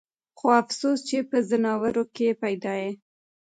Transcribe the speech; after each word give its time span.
خو 0.37 0.47
افسوس 0.61 0.99
چې 1.07 1.17
پۀ 1.29 1.37
ځناورو 1.49 2.03
کښې 2.15 2.29
پېدا 2.41 2.73
ئې 2.81 2.91